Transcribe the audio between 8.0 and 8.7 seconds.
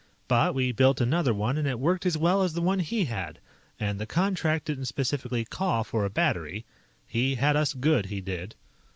he did."